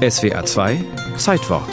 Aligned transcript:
SWA 0.00 0.46
2 0.46 0.82
Zeitwort 1.18 1.68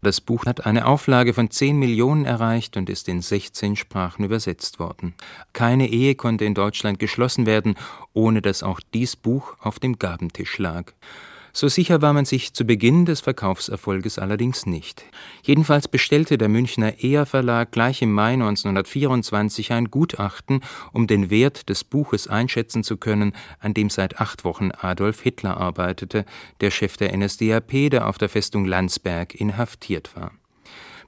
Das 0.00 0.22
Buch 0.22 0.46
hat 0.46 0.64
eine 0.64 0.86
Auflage 0.86 1.34
von 1.34 1.50
10 1.50 1.78
Millionen 1.78 2.24
erreicht 2.24 2.78
und 2.78 2.88
ist 2.88 3.10
in 3.10 3.20
16 3.20 3.76
Sprachen 3.76 4.24
übersetzt 4.24 4.78
worden. 4.78 5.12
Keine 5.52 5.90
Ehe 5.90 6.14
konnte 6.14 6.46
in 6.46 6.54
Deutschland 6.54 6.98
geschlossen 6.98 7.44
werden, 7.44 7.74
ohne 8.14 8.40
dass 8.40 8.62
auch 8.62 8.80
dies 8.94 9.14
Buch 9.14 9.56
auf 9.60 9.78
dem 9.78 9.98
Gabentisch 9.98 10.56
lag. 10.56 10.94
So 11.56 11.68
sicher 11.68 12.02
war 12.02 12.12
man 12.12 12.24
sich 12.24 12.52
zu 12.52 12.64
Beginn 12.64 13.04
des 13.04 13.20
Verkaufserfolges 13.20 14.18
allerdings 14.18 14.66
nicht. 14.66 15.04
Jedenfalls 15.44 15.86
bestellte 15.86 16.36
der 16.36 16.48
Münchner 16.48 16.94
EA 17.00 17.26
Verlag 17.26 17.70
gleich 17.70 18.02
im 18.02 18.12
Mai 18.12 18.32
1924 18.32 19.70
ein 19.72 19.88
Gutachten, 19.88 20.62
um 20.92 21.06
den 21.06 21.30
Wert 21.30 21.68
des 21.68 21.84
Buches 21.84 22.26
einschätzen 22.26 22.82
zu 22.82 22.96
können, 22.96 23.34
an 23.60 23.72
dem 23.72 23.88
seit 23.88 24.20
acht 24.20 24.44
Wochen 24.44 24.72
Adolf 24.72 25.20
Hitler 25.20 25.56
arbeitete, 25.56 26.24
der 26.60 26.72
Chef 26.72 26.96
der 26.96 27.16
NSDAP, 27.16 27.88
der 27.88 28.08
auf 28.08 28.18
der 28.18 28.28
Festung 28.28 28.64
Landsberg 28.64 29.36
inhaftiert 29.36 30.16
war 30.16 30.32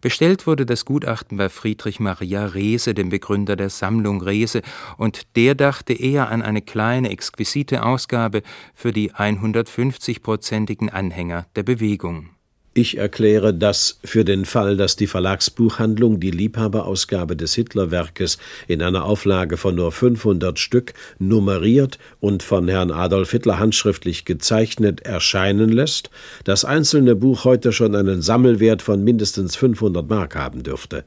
Bestellt 0.07 0.47
wurde 0.47 0.67
das 0.67 0.85
Gutachten 0.85 1.37
bei 1.37 1.49
Friedrich 1.49 1.99
Maria 1.99 2.47
Reese, 2.47 2.95
dem 2.95 3.09
Begründer 3.09 3.57
der 3.57 3.71
Sammlung 3.71 4.23
Reese, 4.23 4.63
und 4.99 5.35
der 5.35 5.57
dachte 5.57 5.95
eher 5.95 6.29
an 6.29 6.43
eine 6.43 6.63
kleine, 6.63 7.11
exquisite 7.11 7.83
Ausgabe 7.83 8.43
für 8.73 8.93
die 8.93 9.11
150-prozentigen 9.11 10.91
Anhänger 10.91 11.47
der 11.57 11.65
Bewegung 11.65 12.36
ich 12.77 12.99
erkläre 12.99 13.55
das 13.55 13.99
für 14.05 14.25
den 14.25 14.45
Fall, 14.45 14.77
dass 14.77 14.97
die 14.97 15.07
Verlagsbuchhandlung 15.07 16.21
die 16.21 16.31
Liebhaberausgabe 16.31 17.35
des 17.35 17.55
Hitlerwerkes 17.55 18.37
in 18.69 18.83
einer 18.83 19.05
Auflage 19.05 19.57
von 19.57 19.75
nur 19.75 19.93
500 19.93 20.59
Stück 20.59 20.93
nummeriert 21.19 21.99
und 22.21 22.43
von 22.43 22.69
Herrn 22.69 22.91
Adolf 22.91 23.31
Hitler 23.31 23.59
handschriftlich 23.59 24.27
gezeichnet 24.27 25.01
erscheinen 25.01 25.71
lässt, 25.71 26.11
das 26.45 26.67
einzelne 26.67 27.17
Buch 27.17 27.45
heute 27.45 27.73
schon 27.73 27.95
einen 27.95 28.21
Sammelwert 28.21 28.83
von 28.83 29.03
mindestens 29.03 29.57
500 29.57 30.09
Mark 30.09 30.37
haben 30.37 30.63
dürfte. 30.63 31.05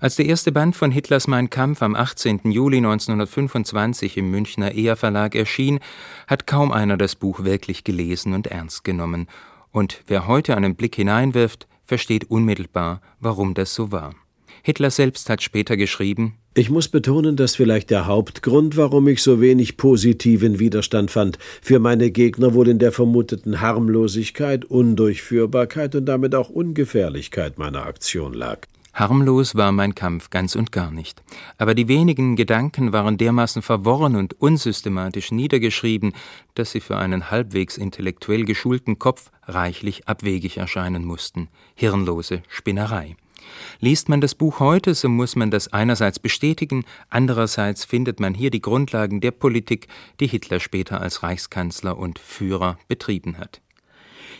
Als 0.00 0.16
der 0.16 0.26
erste 0.26 0.52
Band 0.52 0.74
von 0.74 0.90
Hitlers 0.90 1.28
Mein 1.28 1.50
Kampf 1.50 1.82
am 1.82 1.94
18. 1.94 2.50
Juli 2.50 2.78
1925 2.78 4.16
im 4.18 4.30
Münchner 4.30 4.74
EA 4.74 4.96
Verlag 4.96 5.34
erschien, 5.36 5.78
hat 6.26 6.46
kaum 6.46 6.72
einer 6.72 6.98
das 6.98 7.14
Buch 7.14 7.44
wirklich 7.44 7.84
gelesen 7.84 8.34
und 8.34 8.48
ernst 8.48 8.82
genommen 8.82 9.28
und 9.76 10.02
wer 10.06 10.26
heute 10.26 10.56
einen 10.56 10.74
Blick 10.74 10.94
hineinwirft, 10.94 11.66
versteht 11.84 12.30
unmittelbar, 12.30 13.02
warum 13.20 13.52
das 13.52 13.74
so 13.74 13.92
war. 13.92 14.14
Hitler 14.62 14.90
selbst 14.90 15.28
hat 15.28 15.42
später 15.42 15.76
geschrieben 15.76 16.38
Ich 16.54 16.70
muss 16.70 16.88
betonen, 16.88 17.36
dass 17.36 17.56
vielleicht 17.56 17.90
der 17.90 18.06
Hauptgrund, 18.06 18.78
warum 18.78 19.06
ich 19.06 19.22
so 19.22 19.38
wenig 19.38 19.76
positiven 19.76 20.58
Widerstand 20.58 21.10
fand, 21.10 21.38
für 21.60 21.78
meine 21.78 22.10
Gegner 22.10 22.54
wohl 22.54 22.68
in 22.68 22.78
der 22.78 22.90
vermuteten 22.90 23.60
Harmlosigkeit, 23.60 24.64
Undurchführbarkeit 24.64 25.94
und 25.94 26.06
damit 26.06 26.34
auch 26.34 26.48
Ungefährlichkeit 26.48 27.58
meiner 27.58 27.84
Aktion 27.84 28.32
lag. 28.32 28.60
Harmlos 28.96 29.54
war 29.54 29.72
mein 29.72 29.94
Kampf 29.94 30.30
ganz 30.30 30.56
und 30.56 30.72
gar 30.72 30.90
nicht. 30.90 31.22
Aber 31.58 31.74
die 31.74 31.86
wenigen 31.86 32.34
Gedanken 32.34 32.94
waren 32.94 33.18
dermaßen 33.18 33.60
verworren 33.60 34.16
und 34.16 34.40
unsystematisch 34.40 35.32
niedergeschrieben, 35.32 36.14
dass 36.54 36.70
sie 36.70 36.80
für 36.80 36.96
einen 36.96 37.30
halbwegs 37.30 37.76
intellektuell 37.76 38.46
geschulten 38.46 38.98
Kopf 38.98 39.30
reichlich 39.44 40.08
abwegig 40.08 40.56
erscheinen 40.56 41.04
mussten. 41.04 41.48
Hirnlose 41.74 42.42
Spinnerei. 42.48 43.16
Liest 43.80 44.08
man 44.08 44.22
das 44.22 44.34
Buch 44.34 44.60
heute, 44.60 44.94
so 44.94 45.10
muss 45.10 45.36
man 45.36 45.50
das 45.50 45.70
einerseits 45.74 46.18
bestätigen, 46.18 46.86
andererseits 47.10 47.84
findet 47.84 48.18
man 48.18 48.32
hier 48.32 48.50
die 48.50 48.62
Grundlagen 48.62 49.20
der 49.20 49.30
Politik, 49.30 49.88
die 50.20 50.26
Hitler 50.26 50.58
später 50.58 51.02
als 51.02 51.22
Reichskanzler 51.22 51.98
und 51.98 52.18
Führer 52.18 52.78
betrieben 52.88 53.36
hat. 53.36 53.60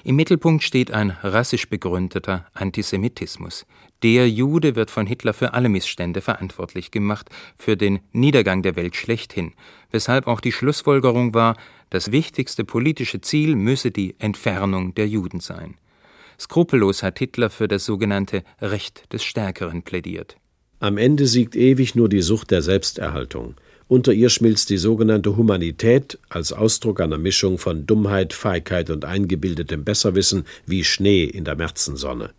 Im 0.06 0.14
Mittelpunkt 0.14 0.62
steht 0.62 0.92
ein 0.92 1.10
rassisch 1.24 1.68
begründeter 1.68 2.46
Antisemitismus. 2.54 3.66
Der 4.04 4.30
Jude 4.30 4.76
wird 4.76 4.88
von 4.88 5.04
Hitler 5.04 5.34
für 5.34 5.52
alle 5.52 5.68
Missstände 5.68 6.20
verantwortlich 6.20 6.92
gemacht, 6.92 7.28
für 7.56 7.76
den 7.76 7.98
Niedergang 8.12 8.62
der 8.62 8.76
Welt 8.76 8.94
schlechthin, 8.94 9.54
weshalb 9.90 10.28
auch 10.28 10.40
die 10.40 10.52
Schlussfolgerung 10.52 11.34
war, 11.34 11.56
das 11.90 12.12
wichtigste 12.12 12.64
politische 12.64 13.20
Ziel 13.20 13.56
müsse 13.56 13.90
die 13.90 14.14
Entfernung 14.20 14.94
der 14.94 15.08
Juden 15.08 15.40
sein. 15.40 15.74
Skrupellos 16.38 17.02
hat 17.02 17.18
Hitler 17.18 17.50
für 17.50 17.66
das 17.66 17.84
sogenannte 17.84 18.44
Recht 18.60 19.12
des 19.12 19.24
Stärkeren 19.24 19.82
plädiert. 19.82 20.36
Am 20.78 20.98
Ende 20.98 21.26
siegt 21.26 21.56
ewig 21.56 21.96
nur 21.96 22.08
die 22.08 22.22
Sucht 22.22 22.52
der 22.52 22.62
Selbsterhaltung. 22.62 23.56
Unter 23.88 24.12
ihr 24.12 24.30
schmilzt 24.30 24.70
die 24.70 24.78
sogenannte 24.78 25.36
Humanität 25.36 26.18
als 26.28 26.52
Ausdruck 26.52 27.00
einer 27.00 27.18
Mischung 27.18 27.56
von 27.56 27.86
Dummheit, 27.86 28.32
Feigheit 28.32 28.90
und 28.90 29.04
eingebildetem 29.04 29.84
Besserwissen 29.84 30.44
wie 30.66 30.82
Schnee 30.82 31.24
in 31.24 31.44
der 31.44 31.54
Märzensonne. 31.54 32.30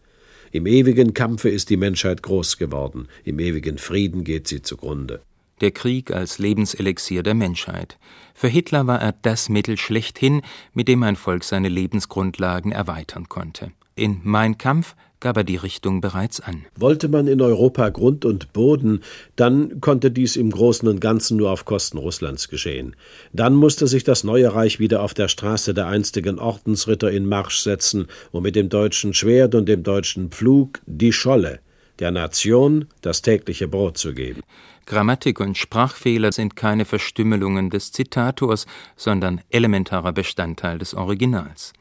Im 0.51 0.65
ewigen 0.65 1.13
Kampfe 1.13 1.49
ist 1.49 1.69
die 1.69 1.77
Menschheit 1.77 2.21
groß 2.21 2.57
geworden, 2.57 3.07
im 3.23 3.39
ewigen 3.39 3.77
Frieden 3.77 4.25
geht 4.25 4.47
sie 4.47 4.61
zugrunde. 4.61 5.21
Der 5.61 5.71
Krieg 5.71 6.11
als 6.11 6.37
Lebenselixier 6.37 7.23
der 7.23 7.33
Menschheit. 7.33 7.97
Für 8.33 8.47
Hitler 8.47 8.85
war 8.85 9.01
er 9.01 9.13
das 9.21 9.47
Mittel 9.47 9.77
schlechthin, 9.77 10.41
mit 10.73 10.87
dem 10.87 11.01
ein 11.01 11.15
Volk 11.15 11.43
seine 11.43 11.69
Lebensgrundlagen 11.69 12.71
erweitern 12.73 13.29
konnte. 13.29 13.71
In 13.97 14.21
Mein 14.23 14.59
Kampf 14.59 14.95
gab 15.19 15.37
er 15.37 15.43
die 15.43 15.55
Richtung 15.55 16.01
bereits 16.01 16.39
an. 16.39 16.65
Wollte 16.75 17.07
man 17.07 17.25
in 17.27 17.41
Europa 17.41 17.89
Grund 17.89 18.25
und 18.25 18.53
Boden, 18.53 19.01
dann 19.35 19.81
konnte 19.81 20.11
dies 20.11 20.35
im 20.35 20.51
Großen 20.51 20.87
und 20.87 21.01
Ganzen 21.01 21.37
nur 21.37 21.49
auf 21.49 21.65
Kosten 21.65 21.97
Russlands 21.97 22.47
geschehen. 22.47 22.95
Dann 23.33 23.55
musste 23.55 23.87
sich 23.87 24.03
das 24.03 24.23
neue 24.23 24.53
Reich 24.53 24.77
wieder 24.77 25.01
auf 25.01 25.15
der 25.15 25.29
Straße 25.29 25.73
der 25.73 25.87
einstigen 25.87 26.37
Ordensritter 26.37 27.09
in 27.09 27.25
Marsch 27.25 27.61
setzen, 27.61 28.05
um 28.31 28.43
mit 28.43 28.55
dem 28.55 28.69
deutschen 28.69 29.15
Schwert 29.15 29.55
und 29.55 29.67
dem 29.67 29.81
deutschen 29.81 30.29
Pflug 30.29 30.79
die 30.85 31.11
Scholle, 31.11 31.59
der 31.97 32.11
Nation 32.11 32.85
das 33.01 33.23
tägliche 33.23 33.67
Brot 33.67 33.97
zu 33.97 34.13
geben. 34.13 34.41
Grammatik 34.85 35.39
und 35.39 35.57
Sprachfehler 35.57 36.31
sind 36.31 36.55
keine 36.55 36.85
Verstümmelungen 36.85 37.71
des 37.71 37.91
Zitators, 37.91 38.67
sondern 38.95 39.41
elementarer 39.49 40.13
Bestandteil 40.13 40.77
des 40.77 40.93
Originals. 40.93 41.73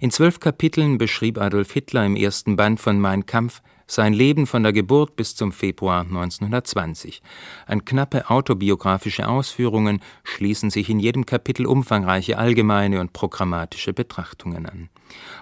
In 0.00 0.10
zwölf 0.10 0.40
Kapiteln 0.40 0.98
beschrieb 0.98 1.38
Adolf 1.38 1.72
Hitler 1.72 2.04
im 2.04 2.16
ersten 2.16 2.56
Band 2.56 2.80
von 2.80 3.00
Mein 3.00 3.26
Kampf 3.26 3.62
sein 3.86 4.12
Leben 4.12 4.46
von 4.46 4.62
der 4.62 4.72
Geburt 4.72 5.16
bis 5.16 5.36
zum 5.36 5.52
Februar 5.52 6.00
1920. 6.00 7.22
An 7.66 7.84
knappe 7.84 8.30
autobiografische 8.30 9.28
Ausführungen 9.28 10.00
schließen 10.24 10.70
sich 10.70 10.90
in 10.90 10.98
jedem 10.98 11.24
Kapitel 11.24 11.66
umfangreiche 11.66 12.38
allgemeine 12.38 13.00
und 13.00 13.12
programmatische 13.12 13.92
Betrachtungen 13.92 14.66
an. 14.66 14.88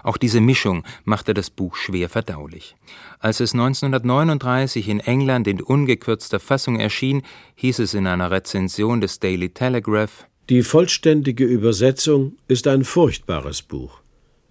Auch 0.02 0.18
diese 0.18 0.40
Mischung 0.40 0.84
machte 1.04 1.32
das 1.32 1.48
Buch 1.48 1.76
schwer 1.76 2.10
verdaulich. 2.10 2.76
Als 3.18 3.40
es 3.40 3.54
1939 3.54 4.88
in 4.88 5.00
England 5.00 5.48
in 5.48 5.62
ungekürzter 5.62 6.38
Fassung 6.38 6.78
erschien, 6.78 7.22
hieß 7.54 7.78
es 7.78 7.94
in 7.94 8.06
einer 8.06 8.30
Rezension 8.30 9.00
des 9.00 9.20
Daily 9.20 9.50
Telegraph 9.50 10.26
Die 10.50 10.62
vollständige 10.62 11.44
Übersetzung 11.44 12.36
ist 12.48 12.66
ein 12.68 12.84
furchtbares 12.84 13.62
Buch. 13.62 14.03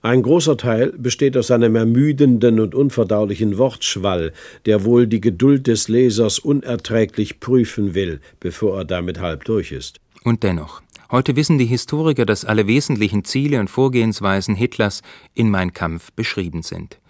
Ein 0.06 0.22
großer 0.22 0.58
Teil 0.58 0.92
besteht 0.98 1.38
aus 1.38 1.50
einem 1.50 1.78
ermüdenden 1.78 2.60
und 2.60 2.76
unverdaulichen 2.76 3.58
Wortschwall, 3.58 4.34
der 4.66 4.84
wohl 4.84 5.08
die 5.08 5.22
Geduld 5.22 5.66
des 5.68 5.88
Lesers 5.88 6.40
unerträglich 6.40 7.40
prüfen 7.40 7.96
will, 7.96 8.20
bevor 8.42 8.80
er 8.80 8.86
damit 8.86 9.22
halb 9.22 9.46
durch 9.46 9.72
ist. 9.72 10.02
Und 10.26 10.44
dennoch, 10.44 10.82
heute 11.10 11.38
wissen 11.38 11.58
die 11.58 11.66
Historiker, 11.66 12.26
dass 12.26 12.44
alle 12.44 12.68
wesentlichen 12.68 13.24
Ziele 13.24 13.62
und 13.62 13.70
Vorgehensweisen 13.70 14.56
Hitlers 14.56 15.04
in 15.36 15.50
Mein 15.50 15.72
Kampf 15.72 16.12
beschrieben 16.12 16.64
sind. 16.64 17.00